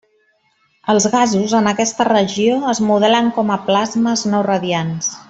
Els 0.93 1.05
gasos 1.15 1.53
en 1.59 1.69
aquesta 1.73 2.07
regió 2.09 2.57
es 2.71 2.83
modelen 2.89 3.33
com 3.39 3.55
a 3.57 3.63
plasmes 3.69 4.29
no 4.33 4.45
radiants. 4.53 5.17